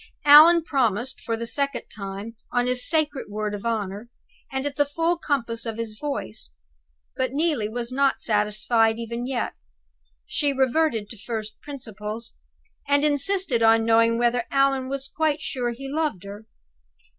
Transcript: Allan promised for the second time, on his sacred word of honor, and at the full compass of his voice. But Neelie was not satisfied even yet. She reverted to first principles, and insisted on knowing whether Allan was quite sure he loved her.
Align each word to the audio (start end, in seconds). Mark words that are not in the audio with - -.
Allan 0.25 0.63
promised 0.63 1.21
for 1.21 1.37
the 1.37 1.45
second 1.45 1.83
time, 1.95 2.35
on 2.51 2.65
his 2.65 2.89
sacred 2.89 3.27
word 3.29 3.53
of 3.53 3.67
honor, 3.67 4.09
and 4.51 4.65
at 4.65 4.75
the 4.75 4.83
full 4.83 5.15
compass 5.15 5.63
of 5.63 5.77
his 5.77 5.95
voice. 5.99 6.49
But 7.17 7.33
Neelie 7.33 7.69
was 7.69 7.91
not 7.91 8.19
satisfied 8.19 8.97
even 8.97 9.27
yet. 9.27 9.53
She 10.25 10.53
reverted 10.53 11.07
to 11.11 11.17
first 11.19 11.61
principles, 11.61 12.33
and 12.87 13.05
insisted 13.05 13.61
on 13.61 13.85
knowing 13.85 14.17
whether 14.17 14.45
Allan 14.49 14.89
was 14.89 15.07
quite 15.07 15.39
sure 15.39 15.69
he 15.69 15.87
loved 15.87 16.23
her. 16.23 16.47